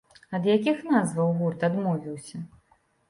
[0.37, 2.37] Ад якіх назваў гурт адмовіўся?